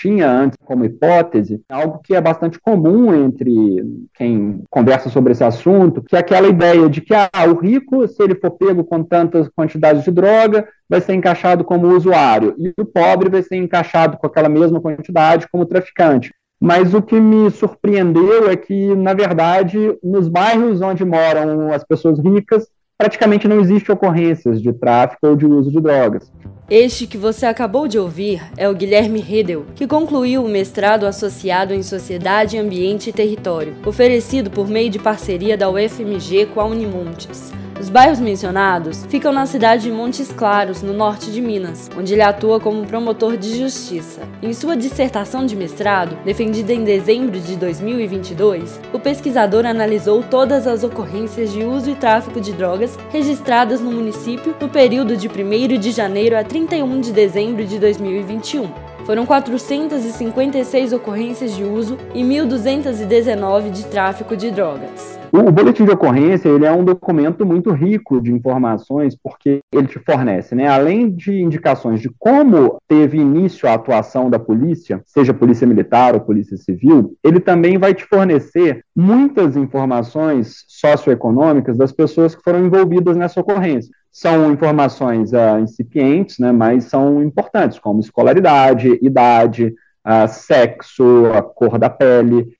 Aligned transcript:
Tinha 0.00 0.30
antes 0.30 0.56
como 0.64 0.84
hipótese, 0.84 1.60
algo 1.68 2.00
que 2.02 2.14
é 2.14 2.20
bastante 2.20 2.58
comum 2.60 3.12
entre 3.14 4.06
quem 4.14 4.62
conversa 4.70 5.08
sobre 5.08 5.32
esse 5.32 5.42
assunto, 5.42 6.02
que 6.02 6.14
é 6.14 6.18
aquela 6.18 6.48
ideia 6.48 6.88
de 6.88 7.00
que 7.00 7.14
ah, 7.14 7.30
o 7.48 7.54
rico, 7.54 8.06
se 8.06 8.22
ele 8.22 8.34
for 8.34 8.52
pego 8.52 8.84
com 8.84 9.02
tantas 9.02 9.48
quantidades 9.48 10.04
de 10.04 10.10
droga, 10.10 10.68
vai 10.88 11.00
ser 11.00 11.14
encaixado 11.14 11.64
como 11.64 11.88
usuário, 11.88 12.54
e 12.58 12.72
o 12.80 12.84
pobre 12.84 13.28
vai 13.28 13.42
ser 13.42 13.56
encaixado 13.56 14.16
com 14.16 14.26
aquela 14.26 14.48
mesma 14.48 14.80
quantidade 14.80 15.48
como 15.50 15.66
traficante. 15.66 16.32
Mas 16.60 16.92
o 16.92 17.00
que 17.00 17.20
me 17.20 17.50
surpreendeu 17.50 18.50
é 18.50 18.56
que, 18.56 18.94
na 18.96 19.14
verdade, 19.14 19.96
nos 20.02 20.28
bairros 20.28 20.80
onde 20.80 21.04
moram 21.04 21.72
as 21.72 21.84
pessoas 21.84 22.18
ricas, 22.18 22.66
praticamente 22.98 23.46
não 23.46 23.60
existe 23.60 23.92
ocorrências 23.92 24.60
de 24.60 24.72
tráfico 24.72 25.28
ou 25.28 25.36
de 25.36 25.46
uso 25.46 25.70
de 25.70 25.80
drogas. 25.80 26.30
Este 26.68 27.06
que 27.06 27.16
você 27.16 27.46
acabou 27.46 27.88
de 27.88 27.98
ouvir 27.98 28.42
é 28.56 28.68
o 28.68 28.74
Guilherme 28.74 29.20
Riedel, 29.20 29.64
que 29.74 29.86
concluiu 29.86 30.44
o 30.44 30.48
mestrado 30.48 31.06
associado 31.06 31.72
em 31.72 31.82
Sociedade, 31.82 32.58
Ambiente 32.58 33.08
e 33.08 33.12
Território, 33.12 33.74
oferecido 33.86 34.50
por 34.50 34.68
meio 34.68 34.90
de 34.90 34.98
parceria 34.98 35.56
da 35.56 35.70
UFMG 35.70 36.46
com 36.52 36.60
a 36.60 36.66
Unimontes. 36.66 37.52
Os 37.80 37.88
bairros 37.88 38.18
mencionados 38.18 39.06
ficam 39.08 39.32
na 39.32 39.46
cidade 39.46 39.84
de 39.84 39.92
Montes 39.92 40.32
Claros, 40.32 40.82
no 40.82 40.92
norte 40.92 41.30
de 41.30 41.40
Minas, 41.40 41.88
onde 41.96 42.12
ele 42.12 42.22
atua 42.22 42.58
como 42.58 42.84
promotor 42.84 43.36
de 43.36 43.56
justiça. 43.56 44.22
Em 44.42 44.52
sua 44.52 44.76
dissertação 44.76 45.46
de 45.46 45.54
mestrado, 45.54 46.18
defendida 46.24 46.72
em 46.72 46.82
dezembro 46.82 47.38
de 47.38 47.54
2022, 47.54 48.80
o 48.92 48.98
pesquisador 48.98 49.64
analisou 49.64 50.24
todas 50.24 50.66
as 50.66 50.82
ocorrências 50.82 51.52
de 51.52 51.62
uso 51.62 51.90
e 51.90 51.94
tráfico 51.94 52.40
de 52.40 52.52
drogas 52.52 52.98
registradas 53.10 53.80
no 53.80 53.92
município 53.92 54.56
no 54.60 54.68
período 54.68 55.16
de 55.16 55.28
1 55.28 55.78
de 55.78 55.92
janeiro 55.92 56.36
a 56.36 56.42
31 56.42 57.00
de 57.00 57.12
dezembro 57.12 57.64
de 57.64 57.78
2021. 57.78 58.68
Foram 59.06 59.24
456 59.24 60.92
ocorrências 60.92 61.54
de 61.54 61.62
uso 61.62 61.96
e 62.12 62.22
1.219 62.22 63.70
de 63.70 63.84
tráfico 63.86 64.36
de 64.36 64.50
drogas. 64.50 65.17
O 65.30 65.52
boletim 65.52 65.84
de 65.84 65.90
ocorrência 65.90 66.48
ele 66.48 66.64
é 66.64 66.72
um 66.72 66.84
documento 66.84 67.44
muito 67.44 67.70
rico 67.70 68.20
de 68.20 68.32
informações 68.32 69.14
porque 69.14 69.60
ele 69.70 69.86
te 69.86 69.98
fornece, 69.98 70.54
né, 70.54 70.66
além 70.66 71.10
de 71.10 71.40
indicações 71.40 72.00
de 72.00 72.10
como 72.18 72.80
teve 72.88 73.18
início 73.18 73.68
a 73.68 73.74
atuação 73.74 74.30
da 74.30 74.38
polícia, 74.38 75.02
seja 75.04 75.34
polícia 75.34 75.66
militar 75.66 76.14
ou 76.14 76.20
polícia 76.20 76.56
civil, 76.56 77.14
ele 77.22 77.40
também 77.40 77.76
vai 77.76 77.92
te 77.92 78.04
fornecer 78.04 78.82
muitas 78.96 79.56
informações 79.56 80.64
socioeconômicas 80.66 81.76
das 81.76 81.92
pessoas 81.92 82.34
que 82.34 82.42
foram 82.42 82.64
envolvidas 82.64 83.16
nessa 83.16 83.40
ocorrência. 83.40 83.90
São 84.10 84.50
informações 84.50 85.32
uh, 85.32 85.58
incipientes, 85.60 86.38
né, 86.38 86.52
mas 86.52 86.84
são 86.84 87.22
importantes, 87.22 87.78
como 87.78 88.00
escolaridade, 88.00 88.98
idade, 89.02 89.74
uh, 90.06 90.26
sexo, 90.26 91.26
a 91.34 91.42
cor 91.42 91.78
da 91.78 91.90
pele, 91.90 92.57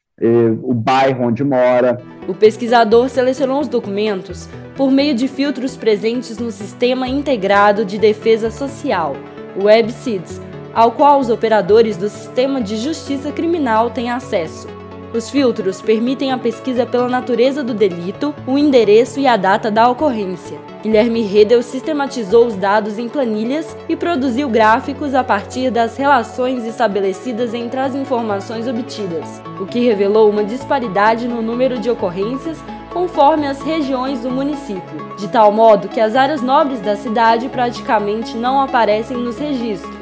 o 0.62 0.74
bairro 0.74 1.26
onde 1.26 1.44
mora. 1.44 2.00
O 2.26 2.34
pesquisador 2.34 3.08
selecionou 3.08 3.60
os 3.60 3.68
documentos 3.68 4.48
por 4.76 4.90
meio 4.90 5.14
de 5.14 5.28
filtros 5.28 5.76
presentes 5.76 6.38
no 6.38 6.50
Sistema 6.50 7.08
Integrado 7.08 7.84
de 7.84 7.98
Defesa 7.98 8.50
Social, 8.50 9.16
o 9.56 9.64
WebCIDS, 9.64 10.40
ao 10.74 10.92
qual 10.92 11.18
os 11.18 11.30
operadores 11.30 11.96
do 11.96 12.08
Sistema 12.08 12.60
de 12.60 12.76
Justiça 12.76 13.32
Criminal 13.32 13.90
têm 13.90 14.10
acesso. 14.10 14.77
Os 15.12 15.30
filtros 15.30 15.80
permitem 15.80 16.32
a 16.32 16.38
pesquisa 16.38 16.84
pela 16.84 17.08
natureza 17.08 17.64
do 17.64 17.72
delito, 17.72 18.34
o 18.46 18.58
endereço 18.58 19.18
e 19.18 19.26
a 19.26 19.36
data 19.36 19.70
da 19.70 19.88
ocorrência. 19.88 20.58
Guilherme 20.82 21.22
Redel 21.22 21.62
sistematizou 21.62 22.46
os 22.46 22.54
dados 22.54 22.98
em 22.98 23.08
planilhas 23.08 23.74
e 23.88 23.96
produziu 23.96 24.48
gráficos 24.48 25.14
a 25.14 25.24
partir 25.24 25.70
das 25.70 25.96
relações 25.96 26.64
estabelecidas 26.66 27.54
entre 27.54 27.80
as 27.80 27.94
informações 27.94 28.68
obtidas, 28.68 29.42
o 29.58 29.66
que 29.66 29.80
revelou 29.80 30.30
uma 30.30 30.44
disparidade 30.44 31.26
no 31.26 31.40
número 31.40 31.78
de 31.78 31.90
ocorrências 31.90 32.62
conforme 32.92 33.46
as 33.46 33.62
regiões 33.62 34.20
do 34.20 34.30
município, 34.30 35.16
de 35.18 35.28
tal 35.28 35.50
modo 35.52 35.88
que 35.88 36.00
as 36.00 36.14
áreas 36.14 36.42
nobres 36.42 36.80
da 36.80 36.96
cidade 36.96 37.48
praticamente 37.48 38.36
não 38.36 38.60
aparecem 38.60 39.16
nos 39.16 39.38
registros. 39.38 39.97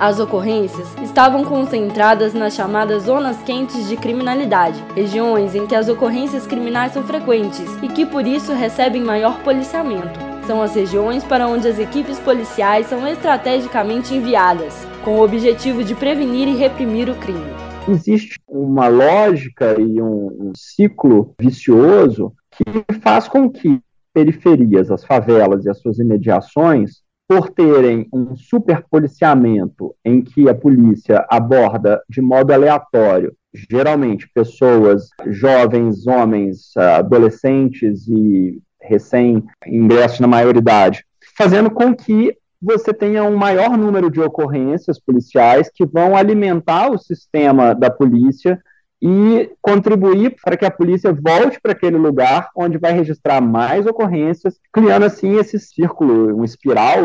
As 0.00 0.18
ocorrências 0.18 0.88
estavam 1.02 1.44
concentradas 1.44 2.32
nas 2.32 2.54
chamadas 2.54 3.02
zonas 3.02 3.42
quentes 3.42 3.86
de 3.86 3.98
criminalidade, 3.98 4.82
regiões 4.94 5.54
em 5.54 5.66
que 5.66 5.74
as 5.74 5.90
ocorrências 5.90 6.46
criminais 6.46 6.92
são 6.92 7.02
frequentes 7.02 7.70
e 7.82 7.88
que 7.88 8.06
por 8.06 8.26
isso 8.26 8.54
recebem 8.54 9.02
maior 9.02 9.42
policiamento. 9.42 10.18
São 10.46 10.62
as 10.62 10.74
regiões 10.74 11.22
para 11.22 11.46
onde 11.46 11.68
as 11.68 11.78
equipes 11.78 12.18
policiais 12.18 12.86
são 12.86 13.06
estrategicamente 13.06 14.14
enviadas, 14.14 14.74
com 15.04 15.18
o 15.18 15.22
objetivo 15.22 15.84
de 15.84 15.94
prevenir 15.94 16.48
e 16.48 16.56
reprimir 16.56 17.10
o 17.10 17.14
crime. 17.16 17.52
Existe 17.86 18.40
uma 18.48 18.88
lógica 18.88 19.78
e 19.78 20.00
um, 20.00 20.50
ciclo 20.56 21.34
vicioso 21.38 22.32
que 22.52 22.64
faz 23.02 23.28
com 23.28 23.50
que 23.50 23.82
periferias, 24.14 24.90
as 24.90 25.04
favelas 25.04 25.66
e 25.66 25.68
as 25.68 25.78
suas 25.78 25.98
imediações 25.98 27.02
por 27.30 27.48
terem 27.48 28.08
um 28.12 28.34
superpoliciamento 28.34 29.94
em 30.04 30.20
que 30.20 30.48
a 30.48 30.54
polícia 30.54 31.24
aborda 31.30 32.02
de 32.08 32.20
modo 32.20 32.52
aleatório, 32.52 33.32
geralmente 33.54 34.28
pessoas 34.34 35.10
jovens, 35.28 36.08
homens, 36.08 36.76
adolescentes 36.76 38.08
e 38.08 38.60
recém-ingressos 38.82 40.18
na 40.18 40.26
maioridade, 40.26 41.04
fazendo 41.38 41.70
com 41.70 41.94
que 41.94 42.36
você 42.60 42.92
tenha 42.92 43.22
um 43.22 43.36
maior 43.36 43.78
número 43.78 44.10
de 44.10 44.20
ocorrências 44.20 44.98
policiais 44.98 45.70
que 45.72 45.86
vão 45.86 46.16
alimentar 46.16 46.90
o 46.90 46.98
sistema 46.98 47.76
da 47.76 47.92
polícia 47.92 48.60
e 49.02 49.50
contribuir 49.62 50.36
para 50.42 50.56
que 50.56 50.64
a 50.64 50.70
polícia 50.70 51.12
volte 51.12 51.58
para 51.60 51.72
aquele 51.72 51.96
lugar 51.96 52.50
onde 52.54 52.76
vai 52.76 52.92
registrar 52.92 53.40
mais 53.40 53.86
ocorrências, 53.86 54.60
criando 54.72 55.06
assim 55.06 55.36
esse 55.36 55.58
círculo, 55.58 56.36
um 56.36 56.44
espiral 56.44 57.00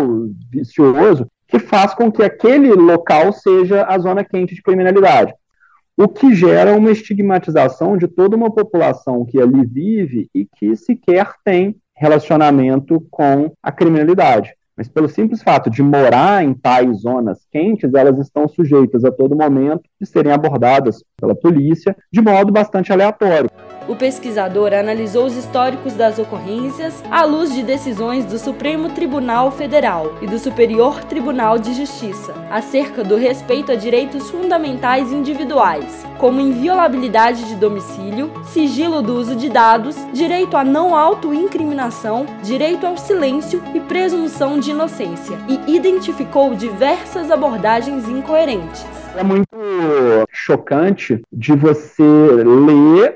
vicioso 0.51 1.28
que 1.47 1.59
faz 1.59 1.94
com 1.94 2.11
que 2.11 2.23
aquele 2.23 2.73
local 2.73 3.31
seja 3.31 3.85
a 3.85 3.97
zona 3.97 4.23
quente 4.25 4.55
de 4.55 4.61
criminalidade. 4.61 5.34
O 5.95 6.07
que 6.09 6.35
gera 6.35 6.75
uma 6.75 6.91
estigmatização 6.91 7.97
de 7.97 8.07
toda 8.07 8.35
uma 8.35 8.51
população 8.51 9.25
que 9.25 9.39
ali 9.39 9.66
vive 9.66 10.29
e 10.35 10.45
que 10.45 10.75
sequer 10.75 11.31
tem 11.44 11.78
relacionamento 11.95 13.00
com 13.09 13.53
a 13.63 13.72
criminalidade. 13.72 14.53
Mas 14.78 14.90
pelo 14.90 15.08
simples 15.08 15.41
fato 15.41 15.69
de 15.69 15.81
morar 15.81 16.44
em 16.44 16.53
tais 16.53 17.02
zonas 17.02 17.46
quentes, 17.50 17.94
elas 17.94 18.19
estão 18.19 18.47
sujeitas 18.47 19.06
a 19.06 19.12
todo 19.12 19.36
momento 19.36 19.84
de 20.00 20.06
serem 20.06 20.34
abordadas 20.34 21.03
pela 21.16 21.34
polícia 21.34 21.96
de 22.12 22.22
modo 22.22 22.52
bastante 22.52 22.91
aleatório. 22.91 23.50
O 23.88 23.96
pesquisador 23.96 24.73
analisou 24.73 25.25
os 25.25 25.35
históricos 25.35 25.94
das 25.94 26.18
ocorrências 26.18 27.03
à 27.12 27.23
luz 27.23 27.53
de 27.53 27.62
decisões 27.62 28.25
do 28.25 28.40
Supremo 28.40 28.90
Tribunal 28.90 29.51
Federal 29.51 30.16
e 30.23 30.28
do 30.28 30.40
Superior 30.40 31.03
Tribunal 31.03 31.59
de 31.59 31.72
Justiça 31.73 32.34
acerca 32.50 33.03
do 33.03 33.16
respeito 33.16 33.72
a 33.72 33.75
direitos 33.75 34.31
fundamentais 34.31 35.12
individuais, 35.12 36.03
como 36.17 36.41
inviolabilidade 36.41 37.46
de 37.46 37.55
domicílio, 37.55 38.32
sigilo 38.46 39.03
do 39.03 39.14
uso 39.16 39.35
de 39.35 39.49
dados, 39.49 39.96
direito 40.11 40.58
à 40.58 40.64
não 40.64 40.96
autoincriminação, 40.96 42.26
direito 42.41 42.87
ao 42.87 42.97
silêncio 42.97 43.61
e 43.76 43.79
presunção 43.79 44.59
de 44.59 44.72
inocência, 44.72 45.37
e 45.47 45.76
identificou 45.76 46.55
diversas 46.55 47.29
abordagens 47.29 48.09
incoerentes. 48.09 48.85
É 49.17 49.23
muito 49.23 49.47
chocante 50.29 51.22
de 51.32 51.55
você 51.55 52.03
ler 52.03 53.16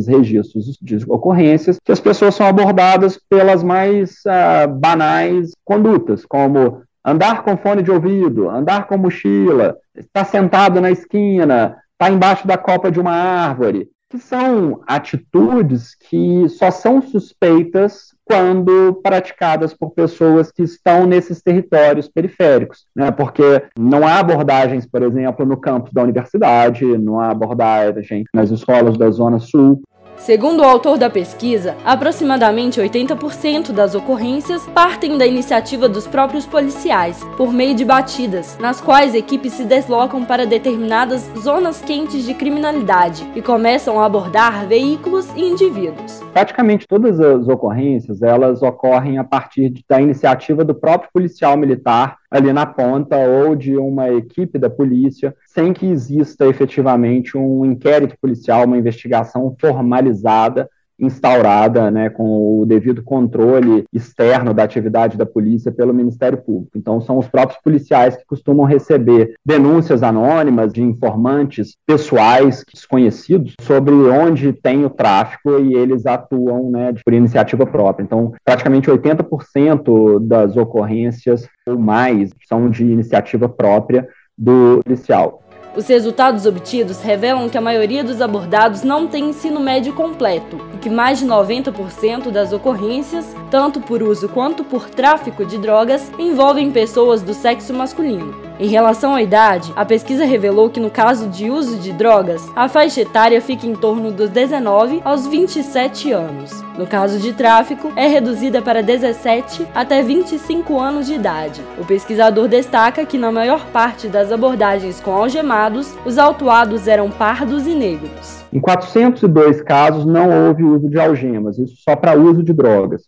nesses 0.00 0.06
registros 0.06 0.78
de 0.80 1.04
ocorrências 1.08 1.78
que 1.84 1.92
as 1.92 2.00
pessoas 2.00 2.34
são 2.34 2.46
abordadas 2.46 3.18
pelas 3.28 3.62
mais 3.62 4.20
uh, 4.26 4.68
banais 4.68 5.52
condutas, 5.64 6.24
como 6.24 6.82
andar 7.04 7.42
com 7.42 7.56
fone 7.56 7.82
de 7.82 7.90
ouvido, 7.90 8.48
andar 8.48 8.86
com 8.86 8.96
mochila, 8.96 9.76
estar 9.96 10.24
sentado 10.24 10.80
na 10.80 10.90
esquina, 10.90 11.76
estar 11.92 12.12
embaixo 12.12 12.46
da 12.46 12.56
copa 12.56 12.90
de 12.90 13.00
uma 13.00 13.12
árvore. 13.12 13.88
que 14.10 14.18
são 14.18 14.82
atitudes 14.88 15.94
que 15.94 16.48
só 16.48 16.70
são 16.72 17.00
suspeitas 17.00 18.10
quando 18.30 18.94
praticadas 19.02 19.74
por 19.74 19.90
pessoas 19.90 20.52
que 20.52 20.62
estão 20.62 21.04
nesses 21.04 21.42
territórios 21.42 22.08
periféricos, 22.08 22.86
né? 22.94 23.10
porque 23.10 23.62
não 23.76 24.06
há 24.06 24.20
abordagens, 24.20 24.86
por 24.86 25.02
exemplo, 25.02 25.44
no 25.44 25.56
campus 25.56 25.92
da 25.92 26.04
universidade, 26.04 26.84
não 26.98 27.18
há 27.18 27.30
abordagem 27.30 28.24
nas 28.32 28.50
escolas 28.50 28.96
da 28.96 29.10
Zona 29.10 29.40
Sul, 29.40 29.82
Segundo 30.20 30.60
o 30.60 30.64
autor 30.64 30.98
da 30.98 31.08
pesquisa, 31.08 31.78
aproximadamente 31.82 32.78
80% 32.78 33.72
das 33.72 33.94
ocorrências 33.94 34.66
partem 34.74 35.16
da 35.16 35.26
iniciativa 35.26 35.88
dos 35.88 36.06
próprios 36.06 36.44
policiais, 36.44 37.24
por 37.38 37.50
meio 37.54 37.74
de 37.74 37.86
batidas, 37.86 38.58
nas 38.60 38.82
quais 38.82 39.14
equipes 39.14 39.54
se 39.54 39.64
deslocam 39.64 40.22
para 40.22 40.44
determinadas 40.44 41.22
zonas 41.38 41.80
quentes 41.80 42.26
de 42.26 42.34
criminalidade 42.34 43.26
e 43.34 43.40
começam 43.40 43.98
a 43.98 44.04
abordar 44.04 44.66
veículos 44.66 45.26
e 45.34 45.40
indivíduos. 45.40 46.20
Praticamente 46.34 46.86
todas 46.86 47.18
as 47.18 47.48
ocorrências, 47.48 48.20
elas 48.20 48.62
ocorrem 48.62 49.16
a 49.16 49.24
partir 49.24 49.72
da 49.88 50.02
iniciativa 50.02 50.62
do 50.62 50.74
próprio 50.74 51.08
policial 51.14 51.56
militar 51.56 52.19
ali 52.30 52.52
na 52.52 52.64
ponta 52.64 53.16
ou 53.16 53.56
de 53.56 53.76
uma 53.76 54.08
equipe 54.10 54.58
da 54.58 54.70
polícia, 54.70 55.34
sem 55.46 55.72
que 55.72 55.86
exista 55.86 56.46
efetivamente 56.46 57.36
um 57.36 57.64
inquérito 57.64 58.16
policial, 58.20 58.64
uma 58.64 58.78
investigação 58.78 59.56
formalizada 59.60 60.70
instaurada 61.00 61.90
né, 61.90 62.10
com 62.10 62.60
o 62.60 62.66
devido 62.66 63.02
controle 63.02 63.84
externo 63.92 64.52
da 64.52 64.62
atividade 64.62 65.16
da 65.16 65.26
polícia 65.26 65.72
pelo 65.72 65.94
Ministério 65.94 66.38
Público. 66.38 66.76
Então, 66.76 67.00
são 67.00 67.18
os 67.18 67.26
próprios 67.26 67.60
policiais 67.62 68.16
que 68.16 68.24
costumam 68.26 68.66
receber 68.66 69.34
denúncias 69.44 70.02
anônimas 70.02 70.72
de 70.72 70.82
informantes 70.82 71.76
pessoais 71.86 72.64
desconhecidos 72.72 73.54
sobre 73.60 73.94
onde 73.94 74.52
tem 74.52 74.84
o 74.84 74.90
tráfico 74.90 75.58
e 75.58 75.74
eles 75.74 76.06
atuam 76.06 76.70
né, 76.70 76.94
por 77.04 77.14
iniciativa 77.14 77.66
própria. 77.66 78.04
Então, 78.04 78.32
praticamente 78.44 78.90
80% 78.90 80.26
das 80.26 80.56
ocorrências 80.56 81.48
ou 81.66 81.78
mais 81.78 82.30
são 82.46 82.68
de 82.68 82.84
iniciativa 82.84 83.48
própria 83.48 84.08
do 84.36 84.80
policial. 84.84 85.42
Os 85.76 85.86
resultados 85.86 86.46
obtidos 86.46 87.00
revelam 87.00 87.48
que 87.48 87.56
a 87.56 87.60
maioria 87.60 88.02
dos 88.02 88.20
abordados 88.20 88.82
não 88.82 89.06
tem 89.06 89.30
ensino 89.30 89.60
médio 89.60 89.92
completo 89.94 90.60
e 90.74 90.78
que 90.78 90.90
mais 90.90 91.20
de 91.20 91.26
90% 91.26 92.30
das 92.30 92.52
ocorrências, 92.52 93.36
tanto 93.50 93.80
por 93.80 94.02
uso 94.02 94.28
quanto 94.28 94.64
por 94.64 94.90
tráfico 94.90 95.44
de 95.44 95.58
drogas, 95.58 96.10
envolvem 96.18 96.72
pessoas 96.72 97.22
do 97.22 97.32
sexo 97.32 97.72
masculino. 97.72 98.49
Em 98.60 98.66
relação 98.66 99.14
à 99.14 99.22
idade, 99.22 99.72
a 99.74 99.86
pesquisa 99.86 100.26
revelou 100.26 100.68
que 100.68 100.78
no 100.78 100.90
caso 100.90 101.30
de 101.30 101.48
uso 101.48 101.78
de 101.78 101.92
drogas, 101.92 102.46
a 102.54 102.68
faixa 102.68 103.00
etária 103.00 103.40
fica 103.40 103.66
em 103.66 103.74
torno 103.74 104.12
dos 104.12 104.28
19 104.28 105.00
aos 105.02 105.26
27 105.26 106.12
anos. 106.12 106.62
No 106.76 106.86
caso 106.86 107.18
de 107.18 107.32
tráfico, 107.32 107.90
é 107.96 108.06
reduzida 108.06 108.60
para 108.60 108.82
17 108.82 109.66
até 109.74 110.02
25 110.02 110.78
anos 110.78 111.06
de 111.06 111.14
idade. 111.14 111.62
O 111.78 111.86
pesquisador 111.86 112.48
destaca 112.48 113.06
que 113.06 113.16
na 113.16 113.32
maior 113.32 113.64
parte 113.68 114.08
das 114.08 114.30
abordagens 114.30 115.00
com 115.00 115.12
algemados, 115.12 115.94
os 116.04 116.18
autuados 116.18 116.86
eram 116.86 117.10
pardos 117.10 117.66
e 117.66 117.74
negros. 117.74 118.44
Em 118.52 118.60
402 118.60 119.62
casos 119.62 120.04
não 120.04 120.48
houve 120.48 120.64
uso 120.64 120.90
de 120.90 121.00
algemas, 121.00 121.58
isso 121.58 121.76
só 121.78 121.96
para 121.96 122.14
uso 122.14 122.42
de 122.42 122.52
drogas. 122.52 123.04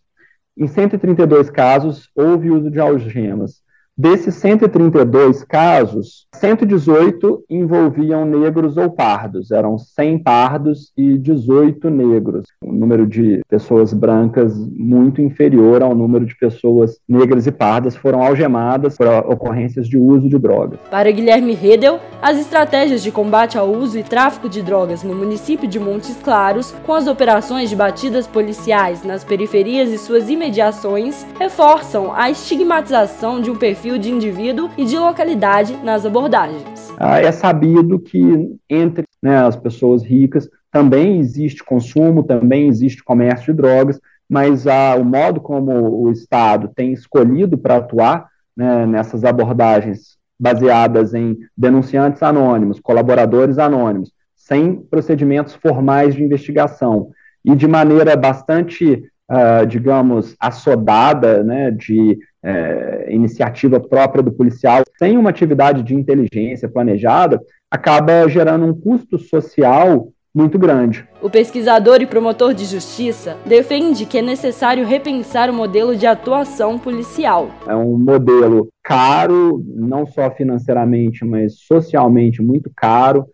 Em 0.57 0.65
132 0.65 1.51
casos 1.51 2.09
houve 2.15 2.49
uso 2.49 2.71
de 2.71 2.79
algemas. 2.79 3.62
Desses 3.95 4.33
132 4.35 5.43
casos, 5.43 6.25
118 6.33 7.43
envolviam 7.47 8.25
negros 8.25 8.75
ou 8.75 8.89
pardos, 8.89 9.51
eram 9.51 9.77
100 9.77 10.17
pardos 10.17 10.91
e 10.97 11.15
18 11.15 11.91
negros. 11.91 12.47
Um 12.63 12.71
número 12.71 13.05
de 13.05 13.41
pessoas 13.47 13.93
brancas 13.93 14.57
muito 14.75 15.21
inferior 15.21 15.83
ao 15.83 15.93
número 15.93 16.25
de 16.25 16.35
pessoas 16.35 16.97
negras 17.07 17.45
e 17.45 17.51
pardas 17.51 17.95
foram 17.95 18.23
algemadas 18.23 18.97
por 18.97 19.05
ocorrências 19.07 19.87
de 19.87 19.95
uso 19.95 20.27
de 20.27 20.39
drogas. 20.39 20.79
Para 20.89 21.11
Guilherme 21.11 21.53
Redel, 21.53 21.99
as 22.19 22.39
estratégias 22.39 23.03
de 23.03 23.11
combate 23.11 23.59
ao 23.59 23.71
uso 23.71 23.99
e 23.99 24.03
tráfico 24.03 24.49
de 24.49 24.63
drogas 24.63 25.03
no 25.03 25.13
município 25.13 25.67
de 25.67 25.79
Montes 25.79 26.17
Claros, 26.23 26.73
com 26.83 26.93
as 26.93 27.05
operações 27.05 27.69
de 27.69 27.75
batidas 27.75 28.25
policiais 28.25 29.03
nas 29.03 29.23
periferias 29.23 29.91
e 29.91 29.99
suas 29.99 30.31
imediações, 30.31 31.27
reforçam 31.37 32.11
a 32.11 32.31
estigmatização 32.31 33.39
de 33.39 33.51
um 33.51 33.55
perfil 33.55 33.82
perfil 33.83 33.97
de 33.97 34.09
indivíduo 34.09 34.69
e 34.77 34.85
de 34.85 34.97
localidade 34.97 35.75
nas 35.83 36.05
abordagens. 36.05 36.93
Ah, 36.97 37.19
é 37.19 37.31
sabido 37.33 37.99
que 37.99 38.57
entre 38.69 39.03
né, 39.21 39.45
as 39.45 39.57
pessoas 39.57 40.01
ricas 40.01 40.49
também 40.71 41.19
existe 41.19 41.61
consumo, 41.61 42.23
também 42.23 42.69
existe 42.69 43.03
comércio 43.03 43.53
de 43.53 43.61
drogas, 43.61 43.99
mas 44.29 44.65
ah, 44.67 44.95
o 44.95 45.03
modo 45.03 45.41
como 45.41 46.01
o 46.01 46.09
Estado 46.11 46.71
tem 46.73 46.93
escolhido 46.93 47.57
para 47.57 47.75
atuar 47.75 48.29
né, 48.55 48.85
nessas 48.85 49.25
abordagens 49.25 50.17
baseadas 50.39 51.13
em 51.13 51.37
denunciantes 51.55 52.23
anônimos, 52.23 52.79
colaboradores 52.79 53.57
anônimos, 53.57 54.13
sem 54.33 54.75
procedimentos 54.75 55.55
formais 55.55 56.15
de 56.15 56.23
investigação 56.23 57.09
e 57.43 57.53
de 57.53 57.67
maneira 57.67 58.15
bastante, 58.15 59.03
uh, 59.29 59.65
digamos, 59.67 60.35
assodada, 60.39 61.43
né, 61.43 61.69
de 61.69 62.17
é, 62.43 63.07
iniciativa 63.09 63.79
própria 63.79 64.21
do 64.21 64.31
policial, 64.31 64.83
sem 64.97 65.17
uma 65.17 65.29
atividade 65.29 65.81
de 65.81 65.95
inteligência 65.95 66.67
planejada, 66.67 67.39
acaba 67.71 68.27
gerando 68.27 68.65
um 68.65 68.73
custo 68.73 69.17
social 69.17 70.09
muito 70.35 70.57
grande. 70.57 71.07
O 71.21 71.29
pesquisador 71.29 72.01
e 72.01 72.07
promotor 72.07 72.53
de 72.53 72.65
justiça 72.65 73.37
defende 73.45 74.05
que 74.05 74.17
é 74.17 74.21
necessário 74.21 74.85
repensar 74.85 75.49
o 75.49 75.53
modelo 75.53 75.95
de 75.95 76.07
atuação 76.07 76.79
policial. 76.79 77.49
É 77.67 77.75
um 77.75 77.97
modelo 77.97 78.67
caro, 78.83 79.63
não 79.67 80.07
só 80.07 80.31
financeiramente, 80.31 81.23
mas 81.23 81.59
socialmente 81.59 82.41
muito 82.41 82.71
caro. 82.75 83.27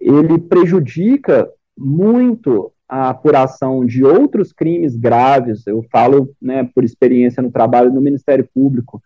Ele 0.00 0.38
prejudica 0.38 1.48
muito 1.76 2.72
a 2.88 3.10
apuração 3.10 3.84
de 3.84 4.04
outros 4.04 4.52
crimes 4.52 4.96
graves, 4.96 5.66
eu 5.66 5.84
falo 5.90 6.30
né, 6.40 6.68
por 6.74 6.84
experiência 6.84 7.42
no 7.42 7.50
trabalho 7.50 7.92
no 7.92 8.00
Ministério 8.00 8.48
Público, 8.54 9.02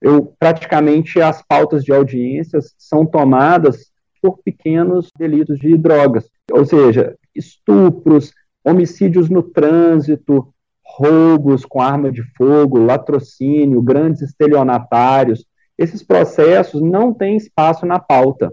eu 0.00 0.34
praticamente 0.38 1.20
as 1.20 1.42
pautas 1.42 1.82
de 1.82 1.92
audiências 1.92 2.74
são 2.78 3.06
tomadas 3.06 3.90
por 4.20 4.38
pequenos 4.44 5.08
delitos 5.18 5.58
de 5.58 5.76
drogas, 5.76 6.28
ou 6.50 6.64
seja, 6.64 7.16
estupros, 7.34 8.32
homicídios 8.64 9.28
no 9.28 9.42
trânsito, 9.42 10.48
roubos 10.84 11.64
com 11.64 11.80
arma 11.80 12.12
de 12.12 12.22
fogo, 12.36 12.78
latrocínio, 12.78 13.82
grandes 13.82 14.22
estelionatários. 14.22 15.44
Esses 15.76 16.02
processos 16.02 16.80
não 16.80 17.12
têm 17.12 17.36
espaço 17.36 17.84
na 17.84 17.98
pauta. 17.98 18.52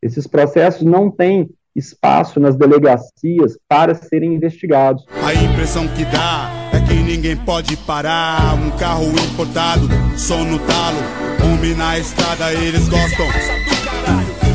Esses 0.00 0.26
processos 0.26 0.82
não 0.82 1.10
têm 1.10 1.50
espaço 1.74 2.38
nas 2.38 2.56
delegacias 2.56 3.58
para 3.68 3.94
serem 3.94 4.34
investigados. 4.34 5.04
A 5.22 5.34
impressão 5.34 5.86
que 5.88 6.04
dá 6.04 6.50
é 6.72 6.80
que 6.80 6.94
ninguém 6.94 7.36
pode 7.36 7.76
parar 7.78 8.54
um 8.54 8.70
carro 8.72 9.08
importado, 9.32 9.88
som 10.16 10.44
no 10.44 10.58
talo, 10.60 10.98
homem 11.44 11.74
na 11.74 11.98
estrada, 11.98 12.52
eles 12.52 12.88
gostam. 12.88 13.26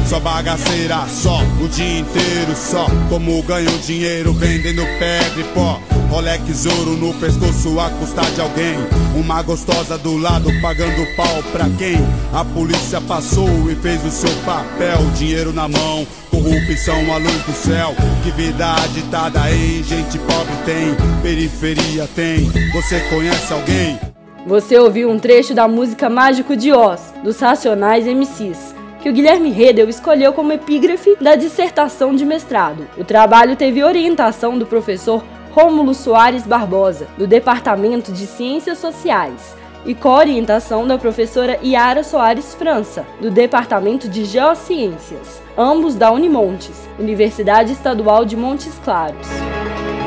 Só 0.08 0.20
bagaceira, 0.20 1.06
só 1.08 1.40
o 1.64 1.68
dia 1.68 2.00
inteiro, 2.00 2.56
só 2.56 2.88
como 3.10 3.44
ganham 3.44 3.78
dinheiro 3.78 4.34
vendendo 4.34 4.82
pedra 4.98 5.40
e 5.40 5.44
pó. 5.54 5.80
Rolex 6.10 6.66
ouro 6.66 6.98
no 6.98 7.14
pescoço 7.14 7.80
a 7.80 7.88
custar 7.92 8.26
de 8.32 8.42
alguém. 8.42 8.76
Uma 9.16 9.44
gostosa 9.44 9.96
do 9.96 10.18
lado 10.18 10.50
pagando 10.60 11.06
pau 11.16 11.44
pra 11.52 11.66
quem? 11.78 11.98
A 12.34 12.44
polícia 12.44 13.00
passou 13.00 13.48
e 13.70 13.76
fez 13.76 14.04
o 14.04 14.10
seu 14.10 14.32
papel. 14.44 14.98
Dinheiro 15.16 15.54
na 15.54 15.68
mão, 15.68 16.08
corrupção 16.32 17.14
à 17.14 17.18
luz 17.18 17.44
do 17.44 17.54
céu. 17.54 17.94
Que 18.24 18.32
vida 18.32 18.74
agitada 18.74 19.40
em 19.52 19.84
gente 19.84 20.18
pobre 20.18 20.56
tem, 20.66 20.96
periferia 21.22 22.10
tem. 22.16 22.50
Você 22.74 23.00
conhece 23.02 23.54
alguém? 23.54 24.00
Você 24.48 24.80
ouviu 24.80 25.12
um 25.12 25.20
trecho 25.20 25.54
da 25.54 25.68
música 25.68 26.10
Mágico 26.10 26.56
de 26.56 26.74
Oz, 26.74 27.14
dos 27.24 27.40
Racionais 27.40 28.08
MCs 28.08 28.80
que 29.02 29.10
o 29.10 29.14
Guilherme 29.14 29.50
Redel 29.50 29.88
escolheu 29.88 30.34
como 30.34 30.52
epígrafe 30.52 31.16
da 31.22 31.36
dissertação 31.36 32.14
de 32.14 32.26
mestrado. 32.26 32.86
O 32.98 33.04
trabalho 33.06 33.56
teve 33.56 33.82
orientação 33.82 34.60
do 34.60 34.66
professor 34.66 35.24
Rômulo 35.62 35.94
Soares 35.94 36.48
Barbosa, 36.48 37.10
do 37.18 37.28
Departamento 37.28 38.14
de 38.14 38.26
Ciências 38.26 38.78
Sociais, 38.78 39.58
e 39.86 39.94
co-orientação 39.94 40.88
da 40.88 40.98
professora 40.98 41.60
Yara 41.62 42.02
Soares 42.02 42.56
França, 42.56 43.06
do 43.20 43.30
Departamento 43.30 44.08
de 44.08 44.24
Geociências, 44.24 45.42
ambos 45.58 45.96
da 45.96 46.14
Unimontes, 46.14 46.88
Universidade 46.98 47.74
Estadual 47.74 48.24
de 48.24 48.38
Montes 48.38 48.80
Claros. 48.86 49.28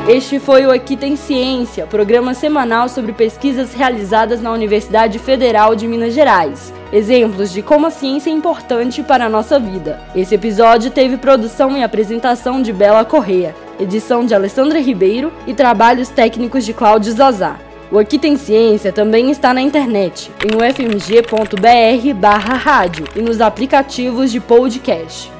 Este 0.07 0.39
foi 0.39 0.65
o 0.65 0.71
Aqui 0.71 0.97
Tem 0.97 1.15
Ciência, 1.15 1.85
programa 1.85 2.33
semanal 2.33 2.89
sobre 2.89 3.13
pesquisas 3.13 3.75
realizadas 3.75 4.41
na 4.41 4.51
Universidade 4.51 5.19
Federal 5.19 5.75
de 5.75 5.87
Minas 5.87 6.15
Gerais. 6.15 6.73
Exemplos 6.91 7.51
de 7.51 7.61
como 7.61 7.85
a 7.85 7.91
ciência 7.91 8.31
é 8.31 8.33
importante 8.33 9.03
para 9.03 9.25
a 9.25 9.29
nossa 9.29 9.59
vida. 9.59 10.01
Esse 10.15 10.33
episódio 10.33 10.89
teve 10.89 11.15
produção 11.17 11.77
e 11.77 11.83
apresentação 11.83 12.59
de 12.59 12.73
Bela 12.73 13.05
Correa. 13.05 13.53
Edição 13.79 14.25
de 14.25 14.33
Alessandra 14.33 14.79
Ribeiro 14.79 15.31
e 15.47 15.53
trabalhos 15.53 16.09
técnicos 16.09 16.65
de 16.65 16.73
Cláudio 16.73 17.11
Zazá. 17.13 17.57
O 17.91 17.99
Aqui 17.99 18.17
Tem 18.17 18.35
Ciência 18.37 18.91
também 18.91 19.29
está 19.29 19.53
na 19.53 19.61
internet, 19.61 20.31
em 20.43 20.55
ufmg.br 20.55 22.13
barra 22.19 22.55
rádio 22.55 23.05
e 23.15 23.21
nos 23.21 23.39
aplicativos 23.39 24.31
de 24.31 24.39
podcast. 24.39 25.31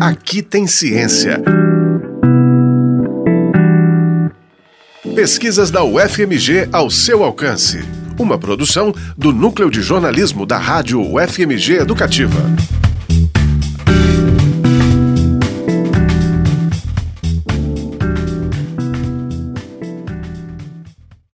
Aqui 0.00 0.42
tem 0.42 0.66
ciência. 0.66 1.42
Pesquisas 5.14 5.70
da 5.70 5.82
UFMG 5.82 6.68
ao 6.72 6.90
seu 6.90 7.24
alcance. 7.24 7.84
Uma 8.18 8.38
produção 8.38 8.94
do 9.16 9.32
Núcleo 9.32 9.70
de 9.70 9.82
Jornalismo 9.82 10.44
da 10.44 10.58
Rádio 10.58 11.00
UFMG 11.00 11.78
Educativa. 11.78 12.38